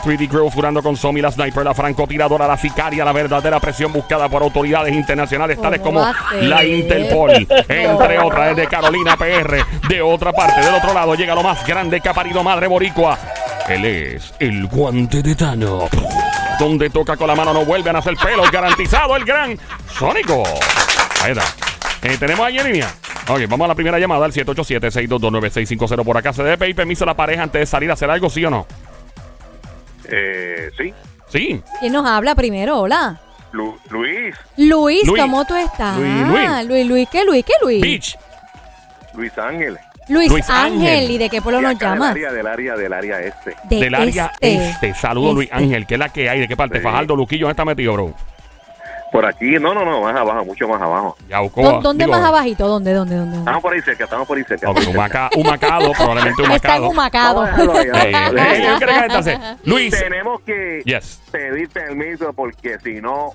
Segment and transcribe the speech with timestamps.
[0.03, 4.27] 3D Crew furando con Somi, la sniper, la francotiradora, la sicaria, la verdadera presión buscada
[4.27, 6.03] por autoridades internacionales tales como
[6.41, 7.31] la Interpol,
[7.69, 9.63] entre otras, de Carolina PR.
[9.87, 13.19] De otra parte, del otro lado, llega lo más grande que ha parido Madre Boricua.
[13.69, 15.87] Él es el guante de Tano.
[16.61, 18.43] Donde toca con la mano no vuelve a nacer pelo.
[18.51, 19.57] Garantizado el gran
[19.97, 20.43] Sónico.
[21.23, 21.43] Ahí está.
[22.03, 22.87] Eh, tenemos ahí en línea.
[23.27, 26.03] Ok, vamos a la primera llamada al 787-622-9650.
[26.05, 28.29] Por acá, ¿se debe pedir permiso a la pareja antes de salir a hacer algo,
[28.29, 28.67] sí o no?
[30.07, 30.93] Eh, sí.
[31.29, 31.63] Sí.
[31.79, 32.77] ¿Quién nos habla primero?
[32.81, 33.19] Hola.
[33.53, 35.21] Lu- Luis, Luis, Luis.
[35.21, 35.97] ¿cómo tú estás?
[35.97, 36.65] Luis, Luis.
[36.67, 37.43] Luis, Luis, ¿qué Luis?
[37.43, 37.81] ¿Qué Luis?
[37.81, 38.17] Beach.
[39.15, 39.77] Luis Ángel.
[40.07, 40.73] Luis, Luis Ángel.
[40.89, 41.11] Ángel.
[41.11, 42.13] ¿Y de qué pueblo De nos llamas?
[42.13, 43.55] Del área, del área, del área este.
[43.65, 44.93] De del área este.
[44.95, 45.63] Saludos, Luis Este.
[45.63, 45.85] Ángel.
[45.87, 46.39] ¿Qué es la que hay?
[46.39, 46.77] ¿De qué parte?
[46.79, 46.83] Sí.
[46.83, 48.13] Fajardo, Luquillo, ¿dónde está metido, bro?
[49.11, 51.17] Por aquí, no, no, no, más abajo, mucho más abajo.
[51.27, 51.61] Yauco.
[51.61, 52.65] ¿Dó- ¿Dónde digo, más abajito?
[52.67, 53.37] ¿Dónde, dónde, dónde?
[53.39, 54.69] Estamos por ahí cerca, estamos por ahí cerca.
[54.69, 56.89] ok, Humaca- Humacado, probablemente en Humacado.
[56.89, 57.41] Humacado.
[57.41, 58.79] Vamos a dejarlo ahí, Ey, vamos a ey, dejarlo ey, ahí.
[58.79, 59.39] ¿qué crees que entonces?
[59.65, 59.99] Luis.
[59.99, 61.21] Tenemos que Yes.
[61.29, 63.33] pedir permiso porque si no,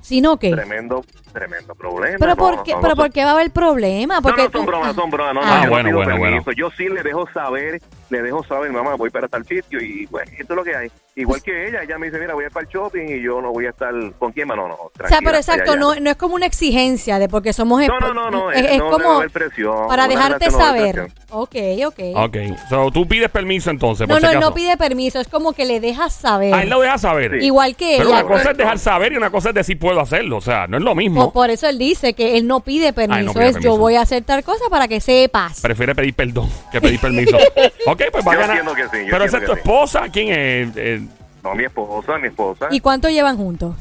[0.00, 0.50] Si no, ¿qué?
[0.50, 2.16] tremendo, tremendo problema.
[2.18, 4.14] ¿Pero No, por no, qué, no, pero no, por qué va a haber problema?
[4.16, 5.34] No, Porque no, tú- son bromas, son bromas.
[5.34, 6.44] No, no, Ah, yo no bueno, bueno, permiso.
[6.44, 6.52] bueno.
[6.56, 10.30] Yo sí le dejo saber, le dejo saber, mamá, voy para tal sitio y bueno,
[10.38, 10.90] esto es lo que hay.
[11.16, 13.40] Igual que ella, ella me dice, mira, voy a ir para el shopping y yo
[13.40, 14.74] no voy a estar con quién, no, no, no.
[14.74, 15.78] O sea, pero exacto, ya.
[15.78, 17.80] no, no es como una exigencia de porque somos...
[17.86, 21.08] No, no, no, no, Es, es no como haber presión, para dejarte no saber.
[21.30, 21.54] Ok,
[21.86, 22.00] ok.
[22.16, 22.36] Ok.
[22.68, 25.64] So, tú pides permiso entonces, No, por si no, no pide permiso, es como que
[25.64, 26.52] le dejas saber.
[26.54, 27.38] Ah, él lo deja saber.
[27.38, 27.46] Sí.
[27.46, 28.24] Igual que Pero ella.
[28.24, 30.38] una cosa es dejar saber y una cosa es decir puedo hacerlo.
[30.38, 31.23] O sea, no es lo mismo.
[31.24, 33.52] Por, por eso él dice que él no pide permiso, Ah, él no pide es
[33.54, 33.74] permiso.
[33.74, 35.60] yo voy a hacer tal cosa para que sepas.
[35.60, 37.36] Prefiere pedir perdón que pedir permiso.
[37.86, 38.64] ok, pues va a ganar.
[38.74, 39.58] que sí, yo Pero esa es tu sí.
[39.58, 40.02] esposa.
[40.12, 40.76] ¿Quién es?
[40.76, 41.02] Eh,
[41.42, 42.68] No, mi esposa, mi esposa.
[42.70, 43.74] ¿Y cuánto llevan juntos?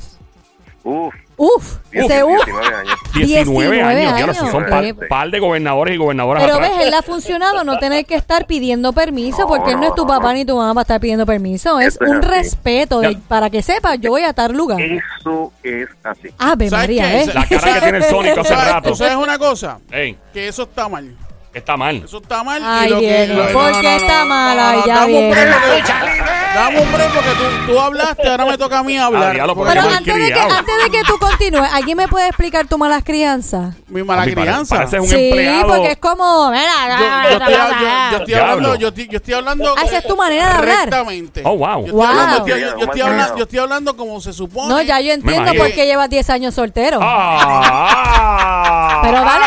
[0.83, 2.45] Uf, Uf, ese uf.
[2.45, 2.99] 19 años.
[3.15, 4.13] 19, 19 años.
[4.37, 6.71] años, son par, par de gobernadores y gobernadoras Pero atrás.
[6.77, 9.95] ves, él ha funcionado no tener que estar pidiendo permiso No, porque él no es
[9.95, 10.33] tu papá no.
[10.33, 11.79] ni tu mamá para estar pidiendo permiso.
[11.79, 14.79] Es un respeto de- para que sepas, yo voy a tal lugar.
[14.81, 16.29] Eso es así.
[16.37, 17.21] Ave ¿Sabes María?
[17.21, 17.25] ¿eh?
[17.33, 18.89] La cara que tiene el Sónico hace ¿Sabes- rato.
[18.89, 19.79] ¿Tú sabes una cosa?
[19.89, 21.15] Que eso está mal.
[21.59, 22.01] Está mal.
[22.05, 22.61] Eso está mal.
[22.65, 24.59] Ay, y lo que, Diego, lo- ¿por qué está mal?
[24.59, 25.31] Ay, ya dame un viene.
[25.31, 25.93] break porque-
[26.53, 29.31] Dame un break porque tú, tú hablaste, ahora me toca a mí hablar.
[29.31, 32.27] Ah, diablo, Porque Pero antes de, que, antes de que tú continúes, ¿alguien me puede
[32.27, 33.73] explicar tu malas crianzas?
[33.87, 34.75] mi mala mí pare- crianza.
[34.75, 35.67] Pareces un sí, empleado.
[35.67, 36.51] porque es como...
[36.51, 36.63] Mira,
[36.99, 38.51] Yo, yo estoy, yo- yo estoy Diablo.
[38.53, 40.75] hablando, yo estoy, yo estoy hablando Ah, esa es tu manera de hablar.
[40.77, 41.41] correctamente.
[41.43, 41.79] Oh, wow.
[41.79, 42.05] Yo estoy, Wow.
[42.05, 44.69] hablando, yo, yo- yo estoy hablando, yo estoy hablando como se supone.
[44.69, 45.63] No, ya yo entiendo imagino.
[45.63, 46.99] por qué llevas 10 años soltero.
[47.01, 49.45] Ah, Pero dale,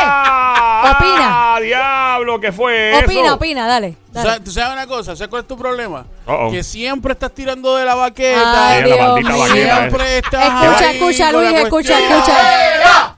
[0.88, 1.66] ah, opina.
[1.66, 3.34] diablo, ¿qué fue opina, eso?
[3.34, 3.90] opina, dale.
[3.92, 4.28] ¿Tú dale.
[4.28, 5.16] sabes, tú sabes una cosa?
[5.16, 6.06] ¿Sabes cuál es tu problema?
[6.26, 6.50] Uh-oh.
[6.50, 8.68] Que siempre estás tirando de la baqueta.
[8.68, 9.46] Ay, Sí, la Dios maldita mío.
[9.46, 9.50] eh.
[9.52, 12.18] Siempre estás Escucha, ahí escucha, con la Luis, escucha, cuestión.
[12.18, 13.16] escucha.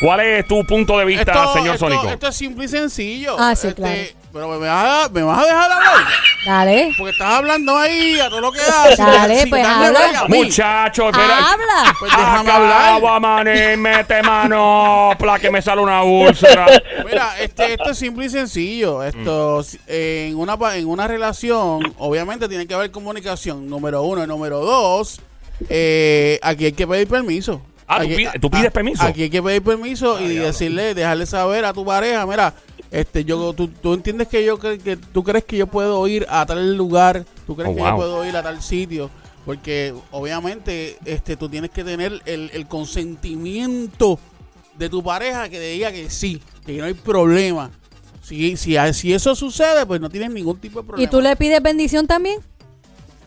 [0.00, 2.08] ¿Cuál es tu punto de vista, Esto, señor esto- Sónico?
[2.08, 3.34] esto es simple y sencillo.
[3.38, 3.98] Ah, sí, Este, claro.
[4.32, 5.92] Pero me vas, a, me vas a dejar hablar.
[6.46, 6.92] Dale.
[6.98, 8.98] Porque estás hablando ahí a todo lo que haces.
[8.98, 10.24] Dale, pues, habla.
[10.28, 11.52] Muchacho, espera.
[11.52, 11.96] Habla.
[11.98, 13.20] Pues déjame hablar.
[13.20, 16.66] Mané, mete manopla, que me sale una úlcera.
[17.06, 19.02] Mira, este, esto es simple y sencillo.
[19.02, 23.68] Esto, en una pa- en una relación, obviamente tiene que haber comunicación.
[23.68, 25.20] Número uno, y número dos,
[25.68, 27.62] eh, aquí hay que pedir permiso.
[27.86, 29.02] Ah, ¿tú pides- tú pides permiso?
[29.02, 32.52] Aquí hay que pedir permiso y decirle, dejarle saber a tu pareja, mira,
[32.90, 36.26] este, yo, tú, tú entiendes que yo cre- que tú crees que yo puedo ir
[36.28, 37.90] a tal lugar, tú crees Oh, que wow.
[37.90, 39.10] yo puedo ir a tal sitio,
[39.44, 44.18] porque obviamente, este, tú tienes que tener el, el consentimiento
[44.78, 47.70] de tu pareja que te diga que sí, que no hay problema.
[48.22, 51.08] Si, si, si eso sucede, pues no tienes ningún tipo de problema.
[51.08, 52.40] ¿Y tú le pides bendición también?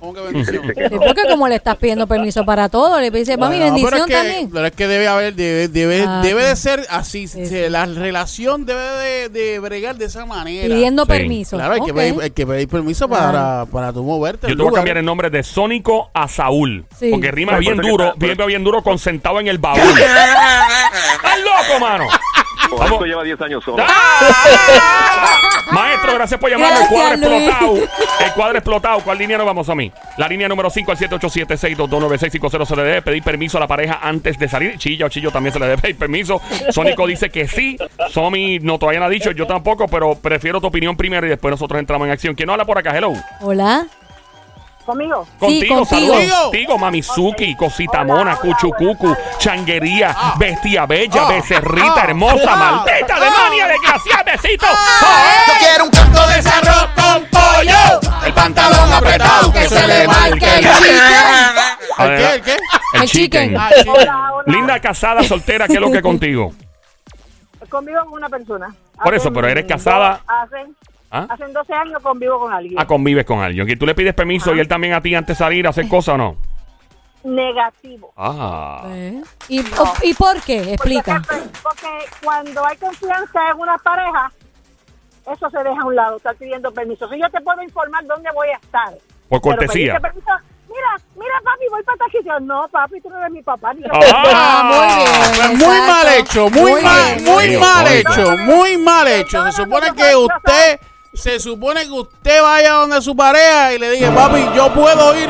[0.01, 0.63] ¿Cómo que bendición?
[0.97, 4.05] Porque como le estás pidiendo permiso para todo, le dice, mami, No, pero bendición es
[4.07, 4.49] que, también.
[4.51, 6.47] Pero es que debe haber, debe, debe, Ah, debe sí.
[6.49, 7.27] de ser así.
[7.27, 7.69] Sí, se- sí.
[7.69, 10.67] La relación debe de, de bregar de esa manera.
[10.67, 11.07] Pidiendo Sí.
[11.09, 11.55] permiso.
[11.55, 14.47] Claro, hay, que pedir, hay que pedir permiso para, para tu moverte.
[14.47, 14.79] Yo al te voy a lugar.
[14.79, 16.83] cambiar el nombre de Sónico a Saúl.
[16.99, 17.09] Sí.
[17.11, 19.79] Porque rima bien que duro, bien, bien duro, con sentado en el baúl.
[21.15, 22.07] ¡Estás loco, mano!
[22.77, 23.03] Vamos.
[23.05, 23.83] lleva 10 años solo.
[25.71, 26.81] Maestro, gracias por llamarme.
[26.81, 27.47] El cuadro Luis.
[27.47, 27.75] explotado.
[28.25, 28.99] El cuadro explotado.
[29.01, 29.91] ¿Cuál línea nos vamos a mí?
[30.17, 34.37] La línea número 5 al 787-622-9650 se le debe pedir permiso a la pareja antes
[34.37, 34.77] de salir.
[34.77, 36.41] Chilla o Chillo también se le debe pedir permiso.
[36.69, 37.77] Sónico dice que sí.
[38.09, 41.51] Somi no todavía no ha dicho, yo tampoco, pero prefiero tu opinión primero y después
[41.51, 42.35] nosotros entramos en acción.
[42.35, 42.95] ¿Quién no habla por acá?
[42.95, 43.13] Hello.
[43.41, 43.87] Hola.
[44.85, 45.27] ¿Conmigo?
[45.39, 45.85] Contigo, contigo.
[46.15, 46.41] saludos.
[46.43, 49.15] Contigo, Mamizuki, Cosita Hola, Mona, hola, Cuchucucu.
[49.37, 51.29] Changuería, Bestia Bella, Ah.
[51.29, 52.03] Becerrita Ah.
[52.05, 52.55] Hermosa, Ah.
[52.55, 54.65] Maldita, Alemania, Desgraciada, Besito.
[54.67, 58.25] Yo quiero un canto de ese arroz con pollo.
[58.25, 62.33] El pantalón apretado que se le marque el ¿El qué?
[62.35, 62.51] ¿El qué?
[62.93, 63.49] El El chicken.
[63.49, 63.57] chicken.
[63.57, 63.89] Ah, sí.
[63.89, 64.43] Hola, hola.
[64.47, 66.53] Linda, casada, soltera, ¿qué es lo que contigo?
[67.69, 68.73] Convivo con una persona.
[69.01, 70.21] Por eso, pero eres casada.
[70.27, 70.75] Hacen,
[71.11, 71.27] ¿Ah?
[71.29, 72.75] hacen 12 años convivo con alguien.
[72.79, 73.69] Ah, convives con alguien.
[73.69, 75.87] ¿Y tú le pides permiso y él también a ti antes de salir a hacer
[75.89, 76.37] cosas o no?
[77.23, 78.13] Negativo.
[78.17, 78.83] Ah.
[78.89, 79.59] Eh, ¿Y,
[80.03, 80.73] ¿Y por qué?
[80.73, 81.21] Explica.
[81.27, 81.87] Porque, porque
[82.23, 84.31] cuando hay confianza en una pareja,
[85.31, 87.07] eso se deja a un lado, estar pidiendo permiso.
[87.09, 88.93] Si yo te puedo informar dónde voy a estar.
[89.29, 89.99] Por cortesía.
[89.99, 90.31] permiso,
[90.67, 92.39] mira, mira papi, voy para tal sitio.
[92.39, 93.73] No, papi, tú no eres mi papá.
[93.73, 93.89] Ni yo.
[93.93, 95.57] Ah, muy bien.
[95.57, 95.91] Muy exacto.
[95.93, 97.25] mal hecho, muy, Muy mal, bien.
[97.25, 99.43] muy mal hecho, muy mal hecho.
[99.45, 100.79] Se supone que usted,
[101.13, 105.29] se supone que usted vaya donde su pareja y le diga, papi, yo puedo ir,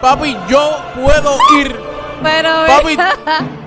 [0.00, 1.76] papi, yo puedo ir,
[2.22, 2.96] Pero, papi,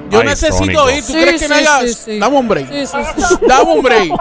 [0.10, 1.06] yo Ay, necesito ir.
[1.06, 1.80] ¿Tú Sí, crees que sí, no haya?
[1.82, 2.20] sí, sí.
[2.20, 2.70] Dame un break.
[2.70, 3.36] Sí, sí, sí.
[3.48, 4.12] Dame un break.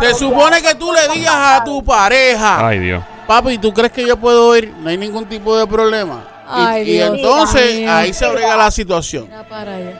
[0.00, 3.04] Se supone que tú le digas a tu pareja, Ay, Dios.
[3.26, 4.72] papi, ¿tú crees que yo puedo ir?
[4.80, 6.24] No hay ningún tipo de problema.
[6.48, 9.28] Y- Ay, y, Dios entonces ahí se brega la situación.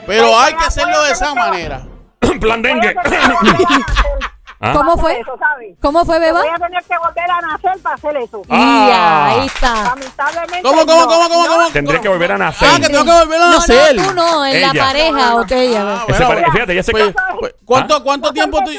[0.07, 1.83] Pero hay que hacerlo de esa manera.
[2.41, 2.95] Plan dengue.
[4.59, 4.73] ¿Ah?
[4.73, 5.21] ¿Cómo fue?
[5.21, 5.77] Eso, ¿sabes?
[5.83, 6.41] ¿Cómo fue, Beba?
[6.41, 8.41] Voy a tener que volver a nacer para hacer eso.
[8.49, 9.27] Y Ah.
[9.29, 9.83] ahí está.
[9.85, 10.63] Lamentablemente.
[10.63, 11.53] ¿Cómo, cómo, no, cómo, cómo, no.
[11.57, 11.71] cómo?
[11.71, 12.69] Tendré que volver a nacer.
[12.73, 13.97] Ah, que tengo que volver a No, nacer.
[13.97, 15.99] no, tú no, en la pareja, ok, ya ves.
[16.01, 18.03] Ah, bueno, pare- fíjate, ya se pues, ca- pues, ¿Cuánto, ¿Ah?
[18.03, 18.71] cuánto tiempo tú,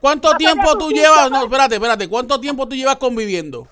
[0.00, 1.30] cuánto tiempo tú llevas?
[1.30, 2.06] No, espérate, espérate.
[2.08, 3.66] ¿Cuánto tiempo tú llevas conviviendo?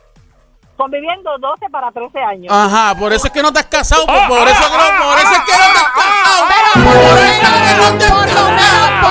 [0.79, 2.53] Conviviendo 12 para 13 años.
[2.57, 5.19] Ajá, por eso es que no te has casado, por, Ah, eso que no, por
[5.19, 6.47] eso es que no te has casado.
[6.49, 9.08] Pero por eso es que no te has casado.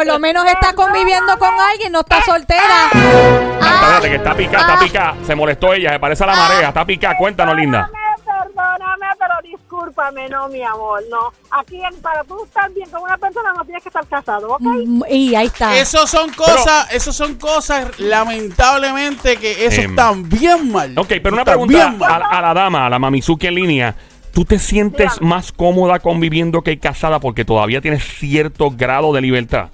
[0.00, 2.88] Por lo menos está conviviendo con alguien, no está soltera.
[2.94, 5.14] Ah, Espérate, que está picada, está picada.
[5.26, 6.68] Se molestó ella, se parece a la marea.
[6.68, 7.90] Está picada, cuéntanos, linda.
[8.24, 11.30] Perdóname, pero discúlpame, no, mi amor, no.
[11.50, 14.60] Aquí, en- para tú estar bien con una persona, no tienes que estar casado, ¿ok?
[14.62, 15.76] mm, Y ahí está.
[15.76, 19.90] Esos son cosas, esos son cosas, lamentablemente, que eso Em.
[19.90, 20.98] están bien mal.
[20.98, 22.22] Ok, pero una Está pregunta bien mal.
[22.22, 23.94] a, a la dama, a la Mamizuki en línea.
[24.32, 25.28] ¿Tú te sientes Dígame.
[25.28, 29.70] más cómoda conviviendo que casada porque todavía tienes cierto grado de libertad?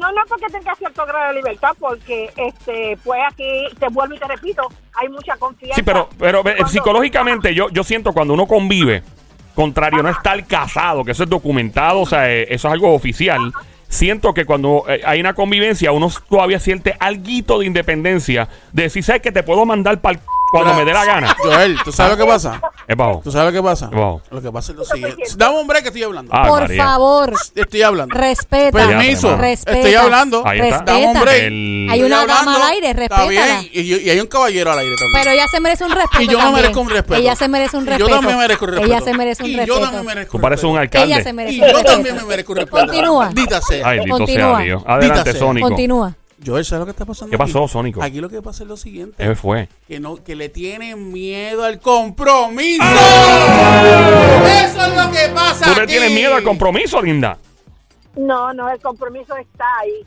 [0.00, 4.18] No, no porque tenga cierto grado de libertad, porque, este, pues aquí, te vuelvo y
[4.18, 4.68] te repito,
[5.00, 5.76] hay mucha confianza.
[5.76, 9.02] Sí, pero, pero Cuando- psicológicamente yo, yo siento cuando uno convive,
[9.54, 12.94] contrario a no estar casado, que eso es documentado, o sea, eh, eso es algo
[12.94, 13.52] oficial.
[13.88, 18.48] Siento que cuando eh, hay una convivencia, uno todavía siente algo de independencia.
[18.72, 20.18] De decir, ¿sabes que te puedo mandar para
[20.52, 21.34] cuando me dé la gana?
[21.38, 22.60] Joel, ¿tú sabes lo que pasa?
[22.86, 23.20] Es bajo.
[23.24, 23.86] ¿Tú sabes lo que pasa?
[23.88, 24.20] Wow.
[24.30, 25.22] Lo que pasa es lo siguiente.
[25.36, 26.30] Dame un break que estoy hablando.
[26.30, 26.84] Por María.
[26.84, 28.14] favor, Estoy hablando.
[28.16, 28.70] respeta.
[28.86, 29.36] Permiso.
[29.36, 29.78] Respeta.
[29.78, 30.46] Estoy hablando.
[30.46, 30.82] Ahí está.
[30.82, 31.20] Dame un Respeta.
[31.24, 31.42] break.
[31.44, 33.28] El- Hay una dama al aire, Está respétala.
[33.30, 33.70] bien.
[33.72, 35.20] Y, y hay un caballero al aire también.
[35.22, 36.22] Pero ella se merece un respeto.
[36.22, 36.62] y yo me también.
[36.62, 37.20] merezco un respeto.
[37.20, 38.08] Ella se merece un Y respeto.
[38.08, 38.86] Yo también merezco un respeto.
[38.92, 39.74] Ella se merece un y respeto.
[39.78, 40.98] yo también merezco Tú un pareces un respeto.
[40.98, 41.14] alcalde.
[41.14, 41.92] Ella se merece Y un yo respeto.
[41.92, 42.76] también me merezco un respeto.
[42.86, 43.28] Continúa.
[43.32, 43.88] Dita sea.
[43.88, 44.62] Ay, Continúa.
[44.62, 44.78] sea.
[44.86, 45.32] Adelante.
[45.38, 45.68] Sónico.
[45.68, 46.14] Continúa.
[46.44, 47.30] Joel, ¿sabes lo que está pasando?
[47.30, 47.72] ¿Qué pasó, aquí?
[47.72, 48.02] Sónico?
[48.02, 49.22] Aquí lo que pasa es lo siguiente.
[49.22, 49.68] ¿Qué fue?
[49.86, 52.82] Que, no, que le tienen miedo al compromiso.
[52.82, 55.72] Eso es lo que pasa.
[55.72, 57.38] ¿Tú le tienes miedo al compromiso, linda?
[58.16, 60.04] No, no, el compromiso está ahí.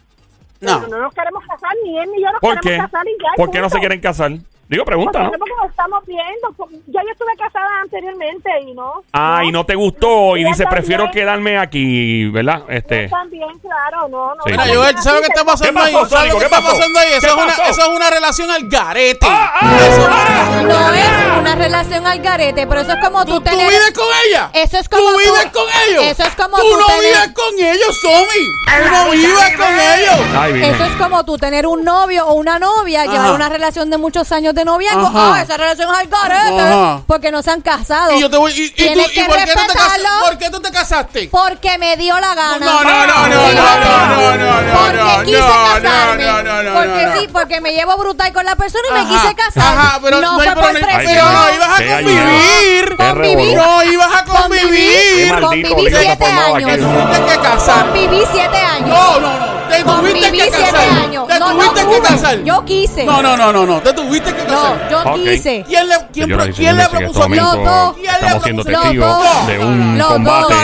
[0.60, 0.82] No.
[0.82, 2.70] Pero no nos queremos casar, ni él ni yo nos ¿Por qué?
[2.70, 3.30] queremos casar y ya.
[3.36, 4.32] ¿Por qué no se quieren casar?
[4.68, 5.26] Digo, pregunta, ¿no?
[5.30, 6.56] Porque, porque nos estamos viendo.
[6.88, 9.04] Ya yo estuve casada anteriormente y no.
[9.14, 10.70] Ah, y no te gustó y dice, también.
[10.82, 12.64] prefiero quedarme aquí, ¿verdad?
[12.70, 13.04] Este.
[13.04, 14.44] Yo también, claro, no, no.
[14.44, 14.74] Sí, Mira, sí.
[14.74, 16.30] Joel, ¿sabes lo que está pasando ¿Qué pasó, ahí?
[16.32, 16.72] ¿Qué está pasó?
[16.72, 17.08] pasando ahí?
[17.10, 19.28] Eso ¿Qué es, una, eso es una relación al garete.
[19.30, 20.58] Ah, ah, Eso ah.
[20.60, 23.68] al No es, una relación al garete, pero eso es como tú, ¿Tú, tú tener...
[23.70, 24.50] vives con ella?
[24.54, 26.04] Eso es como ¿Tú tú- vives con ellos?
[26.06, 28.46] Eso es como tú tú no tener- vives con ellos, Tommy.
[28.66, 30.28] Tú no vives con ellos.
[30.40, 30.64] Ay.
[30.74, 34.32] Eso es como tú tener un novio o una novia, llevar una relación de muchos
[34.32, 35.08] años de noviazgo.
[35.08, 35.36] Ajá.
[35.36, 36.60] Ah, esa relación es al garete.
[36.62, 37.02] Ajá.
[37.06, 38.14] Porque no se han casado.
[38.14, 38.52] Y yo te voy.
[38.54, 40.04] ¿Y, y tú, Tienes ¿y que por, qué tú te respetarlo.
[40.06, 41.30] cas- ¿Por qué tú te casaste?
[41.32, 42.58] Porque me dio la gana.
[42.58, 46.26] No, no, no, no, no, Sí, no, no, no, no, Porque no, quise no, casarme.
[46.26, 47.20] no, no, no, porque no, no.
[47.22, 49.78] sí, porque me llevo brutal con la persona y me Ajá, quise casar.
[49.78, 51.06] Ajá, pero no, no, fue pero por no- presión.
[51.06, 52.86] pero no ibas a Qué convivir.
[52.90, 53.38] Qué Convivir.
[53.38, 53.56] revolú.
[53.56, 55.32] No ibas a Qué convivir.
[55.34, 56.70] maldito Conviví lío se ha siete formado años.
[56.72, 56.82] Aquí.
[56.82, 57.86] tuviste que casar.
[57.86, 58.90] Conviví siete años.
[58.90, 61.10] No, no, no te tuviste que casar.
[61.28, 62.44] Te no, tuviste no, que casar.
[62.44, 63.06] Yo quise.
[63.06, 63.82] No, no, no, no, no.
[63.82, 64.82] Te tuviste que casar.
[64.84, 65.36] No, yo okay.
[65.36, 65.64] quise.
[65.68, 67.38] ¿Quién le, quién, yo quién le propuso a mí?
[67.38, 67.96] Los dos.
[67.98, 70.56] Estamos siendo testigos de un combate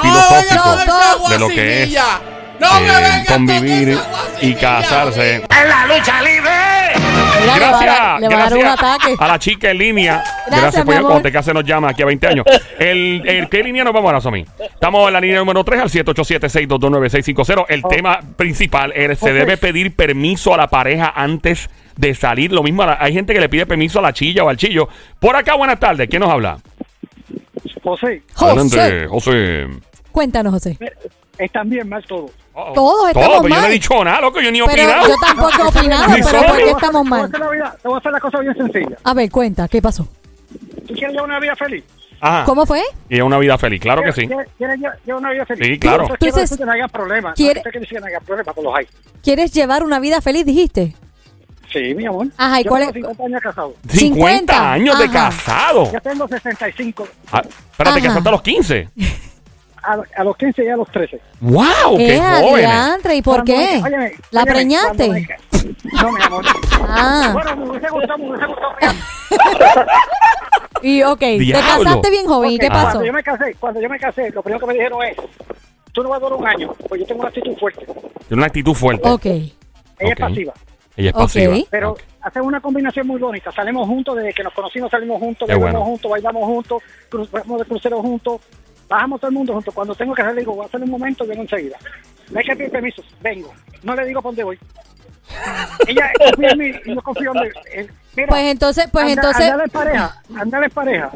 [0.00, 1.96] filosófico de lo que es
[2.62, 3.98] eh, convivir
[4.40, 5.44] y casarse.
[5.48, 7.01] ¡En la lucha libre!
[7.12, 9.16] Mira, le va a Gracias, dar- le va a dar un gracias ataque.
[9.18, 10.22] a la chica en línea.
[10.46, 12.46] Gracias, Gracias, por cuando te case nos llama aquí a 20 años.
[12.78, 14.44] El, el ¿Qué línea nos vamos ahora, Somi?
[14.58, 17.66] Estamos en la línea número 3 al 787-622-9650.
[17.68, 22.52] El tema principal es, ¿se debe pedir permiso a la pareja antes de salir?
[22.52, 24.56] Lo mismo, a la- hay gente que le pide permiso a la chilla o al
[24.56, 24.88] chillo.
[25.18, 26.08] Por acá, buenas tardes.
[26.08, 26.58] ¿Quién nos habla?
[27.82, 29.66] José, Adelante, José.
[30.12, 30.78] Cuéntanos, José.
[31.38, 32.30] Están bien mal todos.
[32.54, 33.70] Oh, Todos estamos Todo, pero yo no mal.
[33.70, 34.40] he dicho nada, loco.
[34.40, 35.08] Yo ni he Pero opinado.
[35.08, 36.42] yo tampoco he opinado, pero.
[36.46, 37.24] ¿por qué estamos Te voy a mal?
[37.24, 38.96] hacer la vida- te voy a hacer la cosa bien sencilla.
[39.04, 40.06] A ver, cuenta, ¿qué pasó?
[40.86, 41.84] ¿Tú quieres llevar una vida feliz?
[42.20, 42.44] Ajá.
[42.44, 42.82] ¿Cómo fue?
[43.08, 44.26] Y una vida feliz, claro que sí.
[44.28, 45.66] ¿Quieres, quieres lle- llevar una vida feliz?
[45.66, 46.06] Sí, claro.
[46.18, 47.34] Tú dices- que no haya problemas.
[47.34, 48.86] quiere- No, usted quiere decir que no haya problemas, pues los hay.
[49.24, 50.94] ¿Quieres llevar una vida feliz, dijiste?
[51.72, 52.26] Sí, mi amor.
[52.36, 53.16] Ajá, ¿y Yo cuál tengo es?
[53.16, 53.74] 50 años casado.
[53.88, 55.12] 50 50, años de ajá.
[55.30, 55.90] casado.
[55.90, 57.08] Ya tengo 65.
[57.32, 58.08] Ah, espérate, Ajá.
[58.08, 58.88] casaste a los 15.
[59.82, 61.20] A, a los 15 y a los 13.
[61.40, 61.96] ¡Wow!
[61.96, 62.70] ¡Qué Eh, jóvenes!
[62.70, 63.80] adiantre, ¿y por Cuando qué?
[63.84, 65.08] óyeme, ¿La óyeme, preñaste?
[65.08, 65.28] me-
[66.00, 66.44] No, mi amor.
[66.88, 68.72] Ah, Bueno, me hubiese gustado, me hubiese gustado.
[70.82, 71.84] y ok, te Diablo.
[71.84, 72.82] casaste bien joven, ¿y Ok, qué pasó?
[72.90, 75.16] Cuando yo me casé, cuando yo me casé, lo primero que me dijeron es,
[75.92, 77.84] tú no vas a durar un año, pues yo tengo una actitud fuerte.
[77.84, 79.08] Tiene una actitud fuerte.
[79.08, 79.52] Ok, Ella
[80.00, 80.10] Ok.
[80.10, 80.52] es pasiva.
[80.96, 81.54] Ella es pasiva.
[81.70, 82.00] Pero Ok.
[82.22, 83.50] hacemos una combinación muy bonita.
[83.52, 85.84] Salimos juntos, desde que nos conocimos salimos juntos, bebemos bueno.
[85.86, 88.40] juntos, bailamos juntos, cru- vamos de crucero juntos,
[88.88, 89.74] bajamos todo el mundo juntos.
[89.74, 91.76] Cuando tengo que hacer, le digo, voy a hacer un momento, vengo enseguida.
[92.30, 93.52] No hay que pedir permisos, vengo.
[93.82, 94.58] No le digo para dónde voy.
[95.86, 97.90] Ella confía en mí y yo confío en él.
[98.16, 101.10] Mira, pues entonces, pues anda- entonces, Andar en pareja, andar en pareja.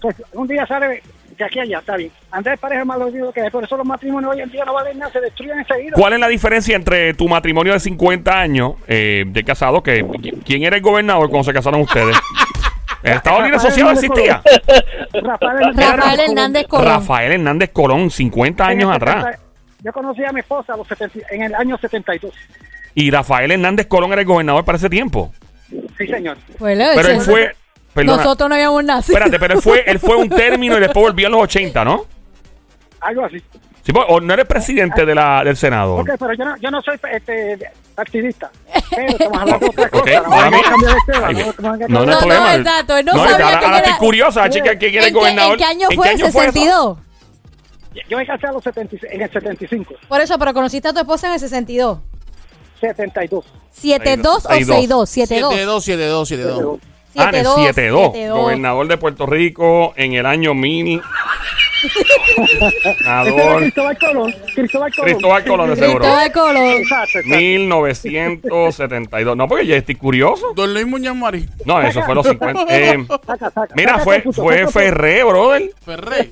[0.00, 1.02] Pues un día sale
[1.38, 2.10] de aquí a allá, está bien.
[2.30, 3.50] Andar en pareja es más lo digo que es.
[3.50, 5.92] Por eso los matrimonios hoy en día no valen nada, se destruyen enseguida.
[5.94, 9.82] ¿Cuál es la diferencia entre tu matrimonio de 50 años eh, de casado?
[9.82, 10.04] que
[10.44, 12.16] ¿Quién era el gobernador cuando se casaron ustedes?
[13.04, 14.42] ¿El Estado Libre Asociado existía?
[15.12, 16.86] Rafael, Rafael Hernández Colón.
[16.86, 19.40] Rafael Hernández Colón, 50 En el años 70 atrás.
[19.82, 22.32] Yo conocí a mi esposa a los 70 en el año 72.
[22.94, 25.34] Y Rafael Hernández Colón era el gobernador para ese tiempo.
[25.98, 26.38] Sí, señor.
[26.58, 27.54] Pero él fue.
[27.92, 29.18] Perdona, nosotros no habíamos nacido.
[29.18, 32.06] espérate, pero él fue, él fue un término y después volvió en los 80, ¿no?
[33.00, 33.38] Algo así.
[33.82, 35.96] Sí, pues, o no eres presidente de la, del Senado.
[35.96, 37.58] Ok, pero yo no, yo no soy este,
[37.96, 38.50] activista.
[38.90, 40.04] Pero estamos hablando de otra cosa.
[40.14, 40.56] No vamos mami.
[40.56, 41.26] a cambiar de tema.
[41.26, 42.54] Ay, no, no, no, no, no, No, hay no, problema.
[42.56, 43.90] exacto, él no es que sabía ahora, quién ahora era.
[43.90, 46.12] estoy curiosa, chica, ¿quién era el ¿En qué, en año fue?
[46.12, 46.26] eso?
[46.26, 46.96] ¿62?
[48.08, 49.94] Yo me casé a los 70, en el 75.
[50.08, 51.98] Por eso, pero conociste a tu esposa en el 62.
[52.80, 53.44] 72.
[53.72, 55.10] ¿72 o 62.
[55.10, 55.50] 62?
[55.54, 56.78] 72, 72, 72.
[57.16, 58.12] Ah, en el 72.
[58.14, 58.30] 7-2.
[58.30, 61.00] Gobernador de Puerto Rico en el año 1000.
[61.84, 64.34] Este era Senador Cristóbal Colón.
[64.54, 65.10] Cristóbal Colón.
[65.10, 65.98] Cristóbal Colón, de seguro.
[65.98, 66.56] Cristóbal Colón.
[66.64, 67.36] Exacto, exacto.
[67.36, 69.36] 1972.
[69.36, 70.52] No, porque ya estoy curioso.
[70.54, 71.48] Don Luis Muñoz Marín.
[71.66, 72.64] No, eso fue los 50.
[72.70, 75.70] Eh, Saca, saca, mira, saca fue, fue Ferré, brother.
[75.84, 76.30] Ferrey.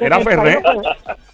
[0.00, 0.60] Era Ferré.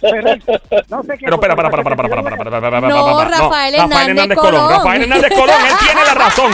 [0.00, 0.42] Ferré.
[0.88, 3.04] No sé qué Pero espera, para, para, para, para, para, para, para, para, para, No,
[3.04, 3.38] para, para.
[3.38, 4.70] Rafael Hernández Colón.
[4.70, 6.52] Rafael Hernández Colón, él tiene la razón.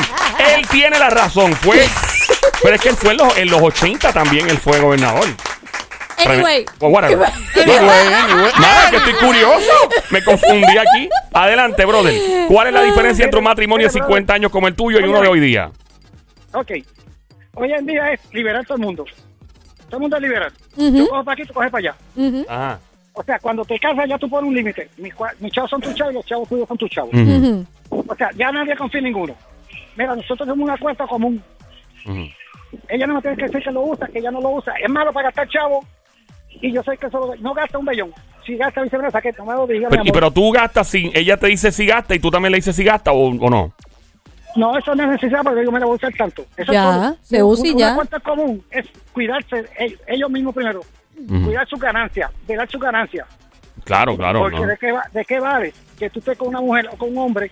[0.55, 1.52] Él tiene la razón.
[1.55, 1.87] Fue.
[2.62, 5.26] Pero es que él fue en los, en los 80 también, él fue gobernador.
[6.25, 7.29] Anyway, whatever.
[7.57, 8.52] Anyway.
[8.61, 9.73] Nada, que estoy curioso.
[10.11, 11.09] Me confundí aquí.
[11.33, 12.14] Adelante, brother.
[12.49, 15.21] ¿Cuál es la diferencia entre un matrimonio de 50 años como el tuyo y uno
[15.21, 15.71] de hoy día?
[16.52, 16.71] Ok.
[17.55, 19.05] Hoy en día es liberar todo el mundo.
[19.87, 20.52] Todo el mundo es liberal.
[20.76, 21.97] Yo cojo para aquí, tú coges para allá.
[22.49, 22.79] Ajá.
[23.14, 24.88] O sea, cuando te casas ya tú pones un límite.
[24.97, 27.11] Mis, cua- mis chavos son tus chavos y los chavos tuyos son tus chavos.
[27.90, 29.35] O sea, ya nadie confía en ninguno.
[29.97, 31.42] Mira, nosotros tenemos una cuenta común.
[32.88, 34.73] Ella no me tiene que decir que lo usa, que ella no lo usa.
[34.83, 35.85] Es malo para gastar chavo.
[36.61, 38.12] Y yo sé que solo no gasta un bellón.
[38.47, 41.11] Si gasta viceversa, que no me lo Pero, pero tú gastas sin.
[41.14, 43.73] Ella te dice si gasta y tú también le dices si gasta o, o no.
[44.57, 46.45] No, eso no es necesidad porque yo me la voy a usar tanto.
[46.57, 47.16] Eso Ya, es todo.
[47.23, 47.87] se usa y Una- ya.
[47.88, 49.64] Una cuenta común es cuidarse
[50.07, 50.81] ellos mismos primero.
[51.26, 53.26] Cuidar sus ganancias, velar sus ganancias.
[53.85, 54.41] Claro, claro.
[54.41, 54.67] Porque no.
[54.67, 57.19] ¿de, qué va- ¿de qué vale que tú estés con una mujer o con un
[57.19, 57.50] hombre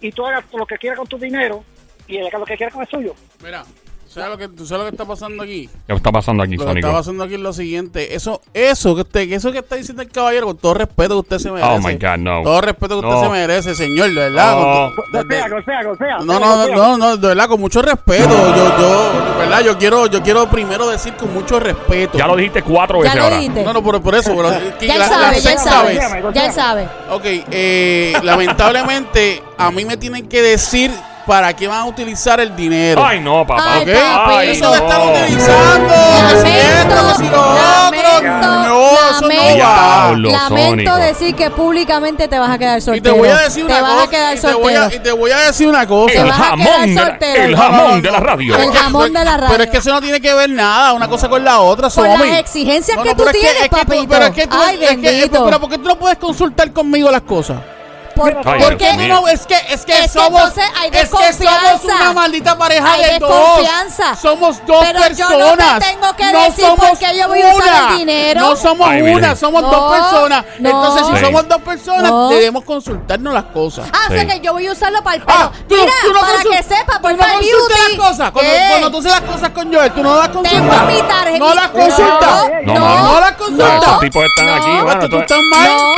[0.00, 1.64] y tú hagas lo que quieras con tu dinero
[2.06, 3.14] y ella lo que quiere con el suyo.
[3.42, 3.64] Mira,
[4.12, 5.68] ¿sabes lo que, ¿tú sabes lo que está pasando aquí?
[5.86, 6.86] ¿Qué está pasando aquí, Lo que Sónico?
[6.88, 8.14] está pasando aquí es lo siguiente.
[8.14, 11.38] Eso, eso que usted, eso que está diciendo el caballero, con todo respeto que usted
[11.38, 11.70] se merece.
[11.72, 12.42] Oh, my God, no.
[12.42, 13.14] Todo respeto que No.
[13.14, 14.56] usted se merece, señor, de verdad.
[14.56, 14.62] No.
[14.94, 16.18] con to- de- de- golpea, golpea.
[16.18, 18.28] no, no, no, no, no, de verdad, con mucho respeto.
[18.28, 22.18] Yo, yo, de verdad, yo quiero, yo quiero primero decir con mucho respeto.
[22.18, 23.36] Ya lo dijiste cuatro Ya veces lo ahora.
[23.38, 23.64] dijiste.
[23.64, 25.70] No, no, por, por eso, pero que Ya él la, la sabe, ya él sexta
[25.70, 25.94] sabe.
[25.94, 26.34] vez.
[26.34, 26.88] Ya él sabe.
[27.10, 30.90] Ok, eh, lamentablemente a mí me tienen que decir
[31.26, 33.04] para qué van a utilizar el dinero.
[33.04, 33.74] Ay, no, papá.
[33.74, 33.96] Ay, ¿Ok?
[33.98, 34.46] papi.
[34.48, 35.12] Eso no.
[35.12, 35.94] utilizando,
[36.28, 38.22] que si esto, que si lo otro.
[38.22, 40.12] No, eso no lamento, va.
[40.16, 43.14] Lamento decir que públicamente te vas a quedar Y soltero.
[43.14, 44.04] te voy a decir Te una vas cosa.
[44.04, 45.00] a quedar y, te voy a, soltero.
[45.00, 46.12] y te voy a decir una cosa.
[46.12, 48.56] Te El vas jamón, de el jamón de la radio.
[48.56, 49.48] El jamón de la radio.
[49.52, 52.06] Pero es que eso no tiene que ver nada, una cosa con la otra, Por
[52.08, 54.06] las exigencias No, que no, tú tienes, papito.
[54.08, 57.10] pero es que tú, Ay, es que- pero ¿por qué tú no puedes consultar conmigo
[57.10, 57.58] las cosas?
[58.14, 58.92] ¿Por, Ay, por Dios qué?
[58.98, 59.08] mío.
[59.20, 63.18] No, es que, es que Es somos, es que somos una maldita pareja Hay de
[63.18, 63.60] dos.
[64.20, 65.78] Somos dos Pero yo no te personas.
[65.80, 67.96] tengo que decir por qué yo voy a usar el una.
[67.96, 68.40] dinero.
[68.40, 70.44] No somos Ay, una, somos No, dos personas.
[70.58, 70.68] no.
[70.68, 71.24] Entonces, si Sí.
[71.24, 72.28] somos dos personas, No.
[72.28, 73.86] debemos consultarnos las cosas.
[73.92, 74.26] Ah, o sea Sí.
[74.26, 75.38] que yo voy a usarlo para el pelo.
[75.38, 78.30] Ah, tú, Mira, tú no para que sepa, por no consultas las cosas.
[78.30, 80.52] Cuando, cuando tú haces las cosas con Joel, tú no las consultas.
[80.52, 81.38] Tengo mi tarjeta.
[81.38, 82.44] No las consultas.
[82.64, 83.12] No, No.
[83.12, 83.74] No las No, consultas.
[83.74, 84.54] estos tipos están No.
[84.54, 84.70] aquí.
[84.70, 85.68] Ah, bueno, tú, estás mal.
[85.68, 85.94] No.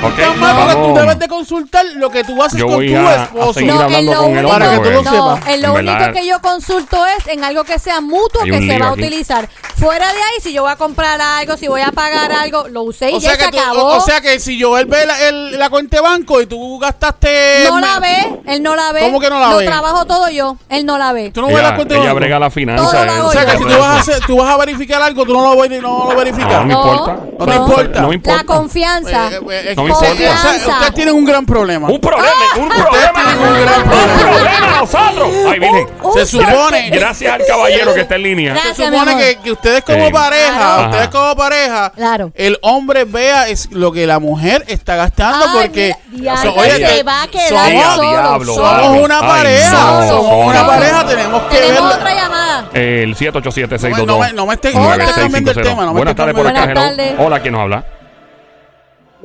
[0.00, 0.45] Tú estás mal.
[0.52, 0.60] No.
[0.66, 3.22] Porque tú debes de consultar lo que tú haces Yo con voy tu a- a
[3.24, 3.52] esposo.
[3.54, 5.48] seguir No, hablando en lo con el único, Para que tú lo no, sepas.
[5.54, 6.02] en lo En verdad.
[6.08, 8.78] único que yo consulto es en algo que sea mutuo Hay que un se lío
[8.80, 9.00] va a aquí.
[9.02, 9.48] utilizar.
[9.76, 12.82] Fuera de ahí, si yo voy a comprar algo, si voy a pagar algo, lo
[12.82, 13.82] usé y O ya sea, se que tú- acabó.
[13.82, 16.78] o, o sea que si Joel ve la, el- la cuenta de banco y tú
[16.78, 17.64] gastaste.
[17.68, 19.00] no la ve, él no la ve.
[19.00, 19.66] ¿Cómo que no la lo ve?
[19.66, 21.30] trabajo todo yo, él no la ve.
[21.30, 22.20] Tú no ves la ella, cuenta de ella banco.
[22.20, 23.02] brega la finanza.
[23.02, 25.32] Hago O sea que si tú vas, a hacer, tú vas a verificar algo, tú
[25.34, 26.52] no lo, no lo verificas.
[26.52, 27.16] No me No, importa.
[27.46, 28.00] no importa.
[28.00, 28.36] No me importa.
[28.38, 29.28] La confianza.
[29.30, 31.88] Eh, eh, es No me usted- o sea, ustedes tienen un gran problema.
[31.88, 33.12] Un problema, un problema.
[33.14, 34.30] tienen un gran Un problema.
[34.30, 35.28] problema nosotros.
[35.50, 35.86] Ay, Virgen.
[36.02, 38.52] Un Se solo- supone- Gracias al caballero que está en línea.
[38.52, 38.76] Gracias.
[38.76, 40.12] Se supone que, que ustedes como Sí.
[40.12, 40.84] pareja, Claro.
[40.90, 42.32] ustedes como pareja, Claro.
[42.34, 45.94] el hombre vea es lo que la mujer está gastando Ay, porque
[46.42, 50.66] so- oye, se va a quedar somos, diablo, somos una Ay, pareja, no, somos una
[50.66, 52.68] pareja, tenemos que ver Tenemos otra llamada.
[52.72, 54.72] El 787 No me- no me- no me estés-
[55.14, 56.74] cambiando el tema, no me Buenas tardes por acá.
[57.18, 57.84] Hola, ¿quién nos habla?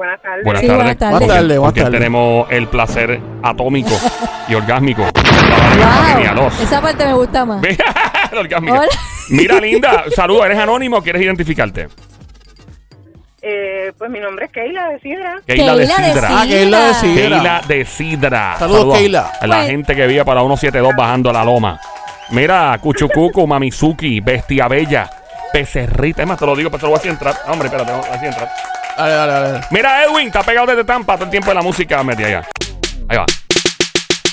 [0.01, 0.43] Buenas tardes.
[0.45, 0.77] Buenas Sí, tardes.
[0.83, 1.19] buenas tardes.
[1.19, 1.99] Buenas tardes, Con buenas quien tardes.
[1.99, 3.91] tenemos el placer atómico
[4.47, 5.03] y orgásmico.
[5.71, 6.59] Wow, Genialos.
[6.59, 7.63] esa parte me gusta más.
[8.31, 8.73] El orgásmico.
[8.77, 8.87] Hola.
[9.29, 10.45] Mira, linda, saludos.
[10.47, 11.87] ¿Eres anónimo o quieres identificarte?
[13.43, 15.35] Eh, pues mi nombre es Keila de Sidra.
[15.45, 16.27] Keila de Keila de Sidra.
[16.31, 17.15] Ah, Keila de Sidra.
[17.21, 18.55] Keila de Sidra.
[18.59, 19.31] Saludos, Keila.
[19.39, 21.79] A la Pues- gente que vive para 172 bajando la loma.
[22.31, 25.09] Mira, Cuchucucu, Mamizuki, Bestia Bella,
[25.53, 26.21] Becerrita.
[26.23, 27.35] Es más, te lo digo, pero te lo voy a hacer entrar.
[27.47, 28.49] Hombre, espérate, voy a hacer entrar.
[28.97, 29.61] Dale, dale, dale.
[29.71, 32.47] Mira, Edwin, está pegado desde Tampa todo el tiempo de la música metida allá.
[33.09, 33.25] Ahí va.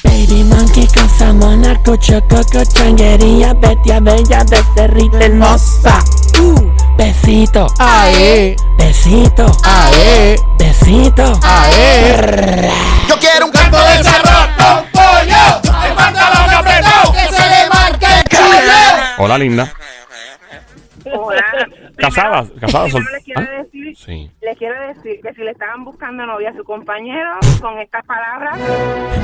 [0.04, 5.98] Baby monkey, cosa mona, cocho, coco, changuería, bestia bella, becerrita hermosa.
[6.40, 11.32] Uh, besito, Ae, besito, ae, besito.
[11.42, 12.70] ae.
[13.08, 15.84] Yo quiero un canto de arroz con pollo.
[15.86, 18.24] El pantalón apretado que se le marque el.
[19.18, 19.72] Hola, linda.
[21.04, 21.44] Hola.
[21.98, 22.42] ¿Casada?
[22.42, 22.84] Primero- ¿Casada?
[22.84, 23.62] primero sol- les quiero ¿Ah?
[23.62, 24.30] decir, Sí.
[24.42, 27.30] les quiero decir que si le estaban buscando novia a su compañero
[27.60, 28.58] con estas palabras,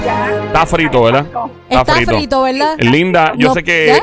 [0.04, 1.26] ya Está frito, ¿verdad?
[1.70, 2.76] Está frito, ¿verdad?
[2.80, 3.98] Linda, yo No, sé que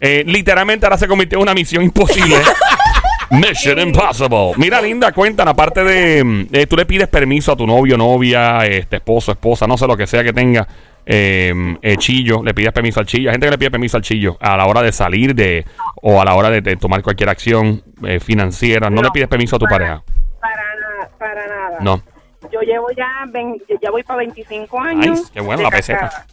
[0.00, 2.36] eh, literalmente ahora se convirtió en una misión imposible.
[3.30, 4.52] Mission Impossible.
[4.58, 8.96] Mira, Linda, cuéntanos, aparte de, eh, tú le pides permiso a tu novio, novia, este
[8.96, 10.68] esposo, esposa, no sé lo que sea que tenga,
[11.04, 13.30] eh, eh, chillo, le pides permiso al chillo.
[13.30, 15.64] Hay gente que le pide permiso al chillo a la hora de salir de
[16.06, 18.90] o a la hora de, de tomar cualquier acción eh, financiera.
[18.90, 20.04] No, le pides permiso a tu para- pareja.
[20.38, 21.78] Para, na- para nada.
[21.80, 22.02] No.
[22.52, 25.30] Yo llevo ya, ven- ya voy para 25 Ay, años.
[25.30, 26.26] qué bueno, la peseta.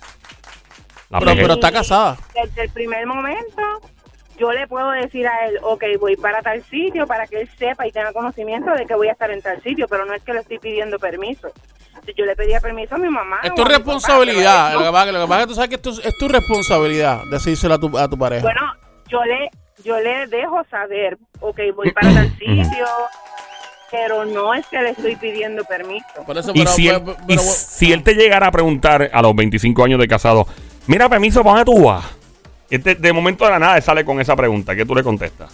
[1.10, 2.18] La Pero, pero está casada.
[2.36, 3.62] Desde el primer momento,
[4.38, 7.88] yo le puedo decir a él, ok, voy para tal sitio para que él sepa
[7.88, 10.34] y tenga conocimiento de que voy a estar en tal sitio, pero no es que
[10.34, 11.48] le estoy pidiendo permiso.
[12.06, 13.40] Si yo le pedía permiso a mi mamá.
[13.44, 14.68] Es tu papá, responsabilidad.
[14.70, 16.18] pero Lo que pasa, lo que pasa es que tú sabes que es tu, es
[16.18, 18.42] tu responsabilidad decírselo a tu, a tu pareja.
[18.44, 18.62] Bueno,
[19.12, 19.52] yo le,
[19.84, 22.86] yo le dejo saber, ok, voy para tal sitio,
[23.92, 26.06] pero no es que le estoy pidiendo permiso.
[26.26, 29.10] Por eso, Y, pero- si, él, pero- y pero- si él te llegara a preguntar
[29.14, 30.48] a los 25 años de casado,
[30.88, 32.06] mira, permiso, ¿para dónde tú vas?
[32.70, 34.74] Este, de momento de la nada sale con esa pregunta.
[34.76, 35.52] ¿Qué tú le contestas?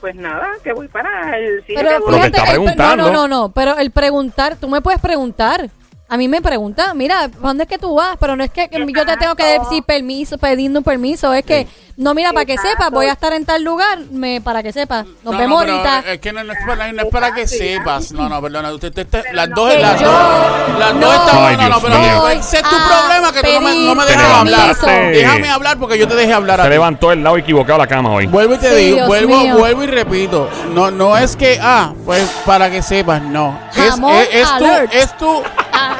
[0.00, 2.04] Pues nada, que voy para el sitio Pero que voy.
[2.06, 3.04] Pero te fíjate, está el- preguntando.
[3.04, 5.70] no, no, no, no, pero el preguntar, tú me puedes preguntar.
[6.12, 8.16] A mí me pregunta, mira, ¿para ¿dónde es que tú vas?
[8.18, 11.44] Pero no es que, que yo te tengo que decir permiso, pidiendo un permiso, es
[11.44, 11.68] que
[12.00, 15.04] No, mira, para que sepas, voy a estar en tal lugar, me, para que sepas.
[15.22, 16.12] Nos No, vemos no, pero ahorita.
[16.14, 18.12] Es que no, no es para, no es para que sepas.
[18.12, 18.72] No, no, perdona.
[18.72, 21.42] Usted, usted- usted- las no, dos, que las yo dos, las no dos estamos.
[21.50, 22.28] Ay, No, no, Dios pero mío.
[22.30, 24.76] ese es tu a problema que tú no me, no me pedir dejas hablar.
[24.76, 24.86] permiso.
[25.20, 26.72] Déjame hablar porque yo te dejé hablar a Se ti.
[26.72, 28.26] levantó el lado equivocado de la cama hoy.
[28.26, 29.58] Vuelvo y te Sí, digo, Dios vuelvo, mío.
[29.58, 30.48] vuelvo y repito.
[30.72, 33.60] No, no es que, ah, pues para que sepas, no.
[33.76, 34.94] Es, Jamón es, es tu, alert.
[34.94, 35.42] es tu,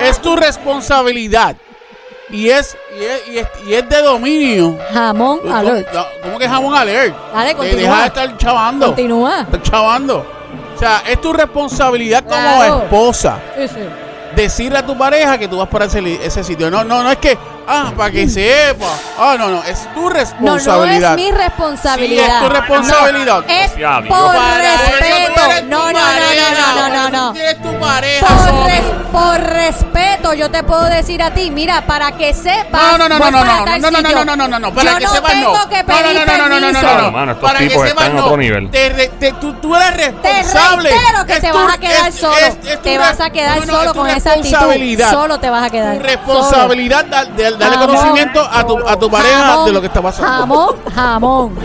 [0.01, 1.57] es tu responsabilidad.
[2.33, 4.79] Y es, y es, y es, y es de dominio.
[4.93, 5.89] Jamón ¿Cómo, alert.
[6.23, 7.15] ¿cómo que jamón alert?
[7.35, 7.81] Dale, Eh, continúa.
[7.81, 8.87] Deja de estar chavando.
[8.87, 9.41] Continúa.
[9.41, 10.27] Estar chavando.
[10.77, 12.79] O sea, es tu responsabilidad como Claro.
[12.85, 13.81] esposa Sí, sí.
[14.37, 16.71] decirle a tu pareja que tú vas para ese, ese sitio.
[16.71, 17.37] No, no, no es que,
[17.71, 18.87] ah, para que sepa.
[19.19, 21.11] Ah, no, no, es tu No, no responsabilidad.
[21.19, 22.25] es mi responsabilidad.
[22.25, 23.45] Sí, es tu responsabilidad.
[23.45, 25.41] No, es por respeto.
[25.69, 27.33] No, no, no, no, no, no, no, no.
[27.33, 28.27] tienes tu pareja.
[28.27, 28.69] Por, Somi.
[28.71, 32.83] res- por respeto, yo te puedo decir a ti, mira, para que sepas.
[32.83, 34.93] No, no, no, no, no, para no, no, no, no, no, no, no, no, para
[34.93, 35.69] yo que no sepas tengo no.
[35.69, 37.41] que No, pedir no, no, no, no, no, no, no, no.
[37.41, 38.25] Para que sepas no.
[39.61, 40.91] tú, eres responsable.
[41.27, 42.37] que te vas a quedar solo.
[42.83, 44.51] te vas a quedar no, no, solo con esa actitud.
[44.51, 45.11] responsabilidad.
[45.11, 45.99] Solo te vas a quedar.
[45.99, 47.97] Responsabilidad da- de, darle Jamón.
[47.97, 50.29] conocimiento a tu, a tu pareja Jamón, de lo que está pasando.
[50.33, 51.59] Jamón, jamón.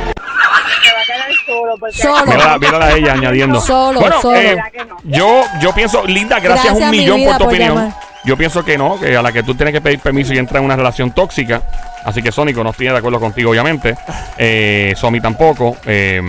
[1.91, 2.25] Se va a quedar solo.
[2.31, 3.61] Mírala, mírala a ella añadiendo.
[3.61, 4.35] Solo, bueno, solo.
[4.37, 4.57] eh,
[5.03, 7.75] yo, yo pienso, Linda, gracias, Gracias, un mi millón por tu por opinión.
[7.75, 7.93] llamar.
[8.23, 10.59] Yo pienso que no, que a la que tú tienes que pedir permiso y entrar
[10.59, 11.61] en una relación tóxica.
[12.03, 13.95] Así que Sónico no estoy de acuerdo contigo, obviamente.
[14.37, 15.77] Eh, Somi tampoco.
[15.85, 16.21] eh,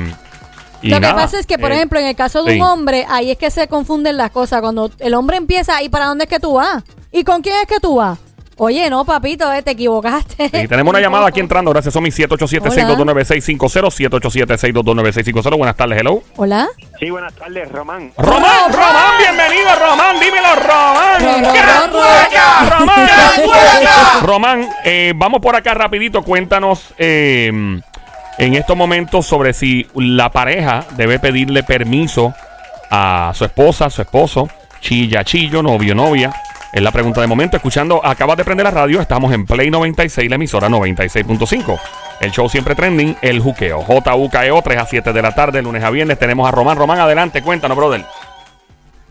[0.82, 2.60] y Lo que pasa es que, por eh, ejemplo, en el caso de sí.
[2.60, 4.60] un hombre, ahí es que se confunden las cosas.
[4.60, 6.82] Cuando el hombre empieza, ¿y para dónde es que tú vas?
[7.12, 8.18] ¿Y con quién es que tú vas?
[8.58, 10.48] Oye, no, papito, eh, te equivocaste.
[10.48, 11.70] Sí, tenemos una llamada aquí entrando.
[11.72, 12.08] Gracias, Somi.
[12.10, 13.90] 787-622-9650.
[13.92, 15.56] 787-622-9650.
[15.58, 16.22] Buenas tardes, hello.
[16.36, 16.66] Hola.
[16.98, 18.12] Sí, buenas tardes, Román.
[18.16, 20.16] Román, Román, bienvenido, Román.
[20.18, 21.20] Dímelo, Román.
[21.20, 23.08] Ro- ro- ¡Qué Román!
[24.22, 26.22] Román, eh, vamos por acá rapidito.
[26.22, 32.32] Cuéntanos eh, en estos momentos sobre si la pareja debe pedirle permiso
[32.90, 34.48] a su esposa, su esposo,
[34.80, 36.32] chilla, chillo, novio, novia.
[36.76, 37.56] Es la pregunta de momento.
[37.56, 39.00] Escuchando, acabas de prender la radio.
[39.00, 41.80] Estamos en Play 96, la emisora 96.5.
[42.20, 43.80] El show siempre trending, el juqueo.
[43.80, 46.18] JUKEO, 3 E a 7 de la tarde, lunes a viernes.
[46.18, 46.76] Tenemos a Román.
[46.76, 48.04] Román, adelante, cuéntanos, brother.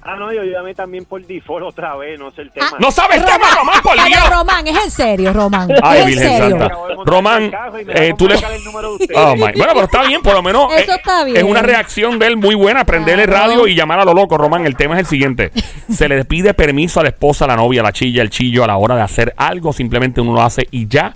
[0.07, 2.67] Ah, no, yo llamé también por default otra vez, no sé el tema.
[2.71, 4.29] Ah, No sabes el tema, Román, por Pero, Dios.
[4.29, 5.67] Román, es en serio, Román.
[5.81, 6.59] Ay, es en Virgen serio.
[6.59, 6.75] Santa.
[7.05, 7.51] Román,
[7.89, 8.35] eh, tú le...
[8.35, 9.19] marcar el número de ustedes.
[9.19, 9.41] Oh, my.
[9.41, 10.71] Bueno, pero está bien, por lo menos.
[10.73, 11.37] Eso eh, está bien.
[11.37, 13.47] Es una reacción de él muy buena, prenderle Claro.
[13.49, 14.67] radio y llamar a lo loco, Román.
[14.67, 15.51] El tema es el siguiente.
[15.91, 18.63] Se le pide permiso a la esposa, a la novia, a la chilla, el chillo
[18.63, 19.73] a la hora de hacer algo.
[19.73, 21.13] Simplemente uno lo hace y ya.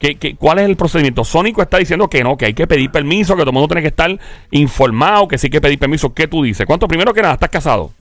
[0.00, 1.22] ¿Qué, qué, cuál es el procedimiento?
[1.24, 3.82] Sónico está diciendo que no, que hay que pedir permiso, que todo el mundo tiene
[3.82, 4.10] que estar
[4.50, 6.12] informado, que sí hay que pedir permiso.
[6.12, 6.66] ¿Qué tú dices?
[6.66, 6.88] ¿Cuánto?
[6.88, 7.92] Primero que nada, ¿estás casado?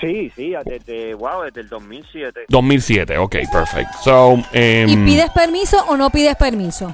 [0.00, 2.40] Sí, sí, desde, wow, desde el 2007.
[2.48, 3.98] 2007, ok, perfecto.
[4.02, 6.92] So, em, ¿Y pides permiso o no pides permiso?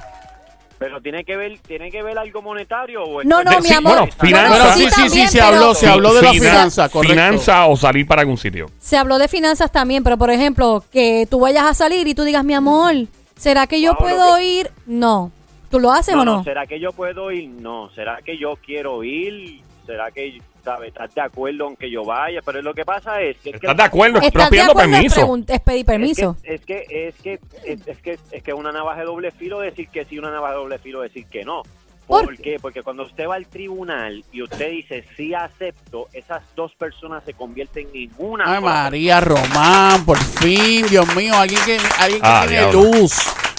[0.79, 3.73] Pero tiene que ver, tiene que ver algo monetario o No, no, De- mi sí,
[3.73, 3.97] amor.
[3.97, 4.49] bueno, finanza.
[4.49, 7.13] Bueno, sí, sí, sí, se habló, se habló de la fina- finanza, correcto.
[7.13, 8.67] Finanza o salir para algún sitio.
[8.77, 12.23] Se habló de finanzas también, pero por ejemplo, que tú vayas a salir y tú
[12.23, 12.93] digas, mi amor,
[13.35, 14.69] ¿será que yo puedo ir?
[14.85, 15.31] No.
[15.71, 16.35] ¿Tú lo haces No, o no?
[16.37, 17.49] no, ¿será que yo puedo ir?
[17.49, 19.61] No, ¿será que yo quiero ir?
[19.87, 22.41] ¿Será que, sabes, estás de acuerdo en que yo vaya?
[22.45, 23.49] Pero lo que pasa es que...
[23.51, 24.17] es que- ¿Estás de acuerdo?
[24.19, 25.37] ¿Estás Pero de pidiendo permiso.
[25.47, 26.37] es pedir permiso.
[26.43, 27.33] Es que es que
[27.65, 30.29] es que es, que es que una navaja de doble filo decir que sí, una
[30.29, 31.63] navaja de doble filo decir que no.
[32.05, 32.57] ¿Por ¿Por qué?
[32.61, 37.33] Porque cuando usted va al tribunal y usted dice sí acepto, esas dos personas se
[37.33, 38.55] convierten en una.
[38.55, 43.13] Ay, María Román, por fin, Dios mío, alguien que, alguien que Ah, tiene luz.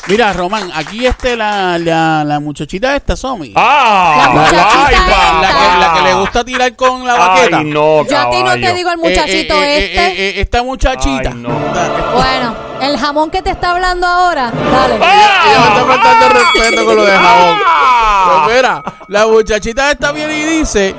[0.08, 3.52] Mira, Román, aquí está la, la, la muchachita esta, Somi.
[3.54, 4.30] ¡Ah!
[4.34, 5.48] La ay, esta.
[5.48, 7.58] que, la que le gusta tirar con la baqueta.
[7.58, 8.74] Ay, no, Yo a ti no te caballo.
[8.74, 10.06] digo el Eh, muchachito eh, eh, este.
[10.06, 11.28] eh, eh, esta muchachita.
[11.30, 11.50] Ay, no.
[11.50, 14.98] Bueno, el jamón que te está hablando ahora, dale.
[15.02, 15.44] ¡Ah!
[15.46, 17.58] Ella me está faltando respeto con lo de jabón.
[17.66, 18.42] ¡Ah!
[18.44, 20.94] Pues mira, la muchachita está bien y dice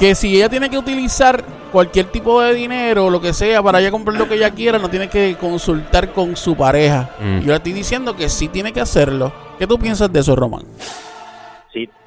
[0.00, 3.80] que si ella tiene que utilizar cualquier tipo de dinero o lo que sea para
[3.80, 7.10] ella comprar lo que ella quiera, no tiene que consultar con su pareja.
[7.20, 7.40] Mm.
[7.40, 9.32] Yo le estoy diciendo que sí tiene que hacerlo.
[9.58, 10.62] ¿Qué tú piensas de eso, Román?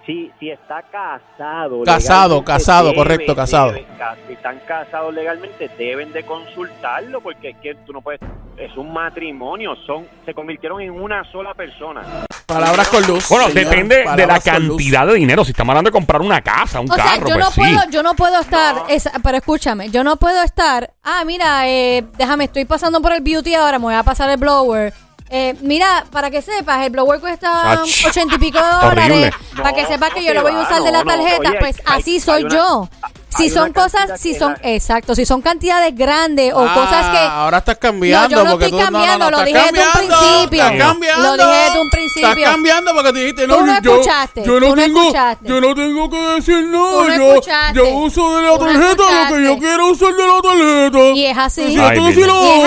[0.06, 1.84] Si, si, si está casado.
[1.84, 3.72] Casado, casado, correcto, casado.
[3.72, 3.86] deben,
[4.28, 8.20] si están casados legalmente, deben de consultarlo porque es que tú no puedes.
[8.58, 12.04] Es un matrimonio, son se convirtieron en una sola persona.
[12.46, 13.28] Palabras con luz.
[13.30, 15.44] Bueno, señor, depende de la cantidad de dinero.
[15.44, 17.60] Si estamos hablando de comprar una casa, un O sea, carro, yo pues no sí.
[17.62, 22.04] puedo, yo no puedo estar, esa- pero escúchame, yo no puedo estar, ah, mira, eh,
[22.16, 24.94] déjame, estoy pasando por el beauty ahora, me voy a pasar el blower.
[25.36, 29.10] Eh, mira, para que sepas, el blower cuesta Ach, ochenta y pico de horrible.
[29.16, 29.36] dólares.
[29.58, 31.82] para que sepas que no yo lo voy a usar de la tarjeta, oye, pues
[31.86, 32.90] hay- así hay soy una- yo.
[33.38, 37.18] Si son cosas, si son, la- exacto, si son cantidades grandes o Ah, cosas que
[37.18, 38.30] Ahora estás cambiando.
[38.30, 40.64] No, yo no estoy tú, no, no, cambiando, no, lo dije desde un principio.
[40.64, 41.24] Estás cambiando.
[41.24, 42.28] Lo dije desde un principio.
[42.30, 45.02] Estás cambiando porque tú dijiste, no, Tú no yo, escuchaste, yo no tú no tengo,
[45.02, 45.50] escuchaste.
[45.50, 47.18] yo no tengo que decir Tú nada.
[47.18, 47.42] no yo,
[47.74, 51.00] yo uso de la no tarjeta lo que yo quiero usar de la tarjeta.
[51.16, 51.62] Y es así.
[51.74, 52.20] Si Ay, Y es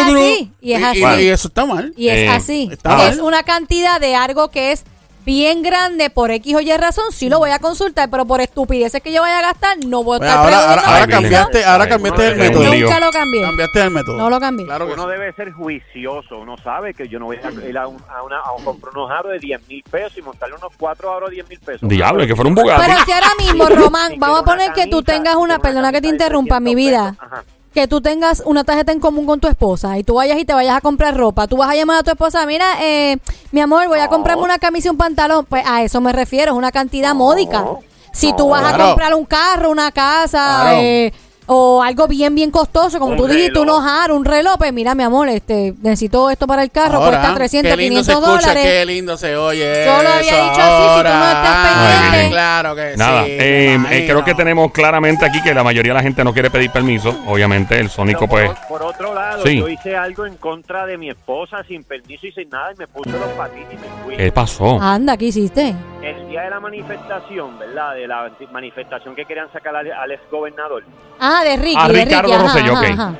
[0.03, 1.23] así, y es así.
[1.23, 1.93] y eso está mal.
[1.97, 2.69] Y es Eh, así.
[2.73, 3.13] está mal.
[3.13, 4.85] Es una cantidad de algo que es
[5.27, 9.03] bien grande por X o Y razón, sí lo voy a consultar, pero por estupideces
[9.03, 11.85] que yo vaya a gastar, no voy a estar ahora, ahora, ahora Ay, cambiaste, ahora
[11.85, 12.65] Ay, cambiaste el método.
[12.75, 13.43] Nunca lo cambié.
[13.43, 14.17] Cambiaste el método.
[14.17, 14.65] No lo cambié.
[14.67, 15.11] Claro que Uno sí.
[15.11, 16.39] debe ser juicioso.
[16.39, 19.11] Uno sabe que yo no voy a ir a, un- a una, a comprar unos
[19.11, 21.89] aros de 10 mil pesos y montarle unos cuatro aros de 10 mil pesos.
[21.89, 22.83] Diablo, que fuera un Bugatti.
[22.87, 26.09] Pero si ahora mismo, Román, vamos a poner que tú tengas una, perdona que te
[26.09, 27.33] interrumpa, mi 300 vida, pesos.
[27.33, 27.45] Ajá.
[27.77, 30.55] Que tú tengas una tarjeta en común con tu esposa y tú vayas y te
[30.55, 33.19] vayas a comprar ropa, tú vas a llamar a tu esposa, mira, eh,
[33.53, 36.53] mi amor, voy a comprarme una camisa y un pantalón, pues a eso me refiero,
[36.53, 37.67] es una cantidad módica.
[38.13, 40.79] Si tú vas a comprar un carro, una casa, Claro.
[40.81, 41.13] eh,
[41.47, 43.77] o algo bien, bien costoso, como Un tú dijiste, reloj.
[43.79, 47.19] unos aros, un reloj, pues mira, mi amor, este, necesito esto para el carro, Ahora,
[47.21, 48.73] cuesta 300, qué lindo 500 se escucha, dólares.
[48.73, 49.85] Qué lindo se oye.
[49.87, 52.31] Yo lo había dicho así, si tú no estás pendiente.
[52.31, 53.31] Claro que Nada, sí.
[53.31, 56.33] me eh, eh, creo que tenemos claramente aquí que la mayoría de la gente no
[56.33, 57.15] quiere pedir permiso.
[57.27, 58.49] Obviamente, el Sónico, pues.
[58.51, 59.59] por, por otro lado, Sí.
[59.59, 62.87] yo hice algo en contra de mi esposa sin permiso y sin nada y me
[62.89, 64.17] puse los patines y me fui.
[64.17, 64.81] ¿Qué pasó?
[64.81, 65.75] Anda, ¿qué hiciste?
[66.03, 67.95] El día de la manifestación, ¿verdad?
[67.95, 70.85] De la manifestación que querían sacar al, al ex gobernador.
[71.19, 72.91] Ah, de Ricky, Ah, de Ricardo Ricky, Rosselló, ajá, ok.
[72.93, 73.15] ajá.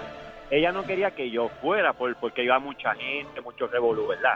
[0.49, 4.31] Ella no quería que yo fuera por, porque iba mucha gente, mucho revolú, ¿verdad?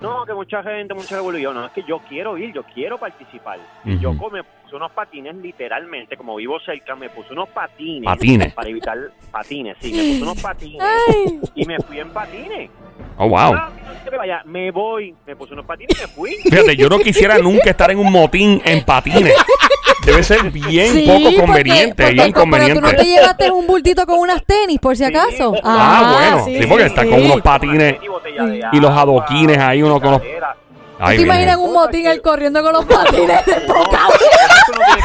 [0.00, 1.38] No, que mucha gente, mucho revolú.
[1.38, 3.58] Yo, no, es que yo quiero ir, yo quiero participar.
[3.84, 8.04] Y yo me puse unos patines literalmente, como vivo cerca, me puse unos patines.
[8.06, 8.54] Patines.
[8.54, 8.96] Para evitar
[9.32, 10.80] patines, sí, me puse unos patines.
[11.08, 11.40] Ay.
[11.56, 12.70] Y me fui en patines.
[13.22, 13.54] Oh, wow.
[13.54, 13.68] Ah,
[14.08, 16.30] que vaya, me voy, me puse unos patines y me fui.
[16.42, 19.34] Fíjate, yo no quisiera nunca estar en un motín en patines.
[20.06, 23.66] Debe ser bien Sí, poco porque- conveniente, porque- bien Pero tú no te llevaste un
[23.66, 25.10] bultito con unas tenis, por si Sí.
[25.14, 25.52] acaso.
[25.62, 29.58] Ah, bueno, sí, porque está con unos patines Y botella de y los agua, adoquines
[29.58, 30.56] ahí, uno con los- cadera.
[31.02, 34.14] Ay, ¿Te imaginas un motín él corriendo con los patines No, desbocados?
[34.16, 35.02] eso no tiene